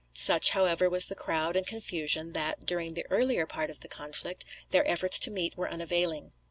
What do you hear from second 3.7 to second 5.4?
the conflict, their efforts to